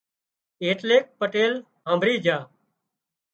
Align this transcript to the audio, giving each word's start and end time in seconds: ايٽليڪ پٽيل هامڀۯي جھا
ايٽليڪ 0.63 1.05
پٽيل 1.19 1.53
هامڀۯي 1.87 2.15
جھا 2.25 2.37